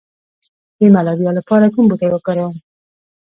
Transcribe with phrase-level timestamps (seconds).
[0.79, 2.53] د ملاریا لپاره کوم بوټی وکاروم؟